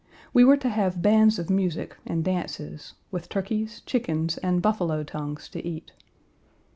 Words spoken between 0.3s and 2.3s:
We were to have bands of music and